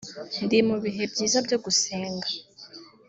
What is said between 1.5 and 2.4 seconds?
gusenga